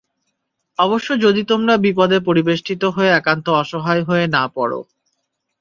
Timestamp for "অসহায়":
3.61-4.03